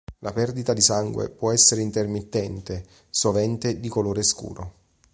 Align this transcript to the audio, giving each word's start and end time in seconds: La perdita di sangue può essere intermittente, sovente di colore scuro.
La 0.21 0.33
perdita 0.33 0.73
di 0.73 0.81
sangue 0.81 1.29
può 1.29 1.51
essere 1.51 1.81
intermittente, 1.83 2.83
sovente 3.11 3.79
di 3.79 3.87
colore 3.87 4.23
scuro. 4.23 4.73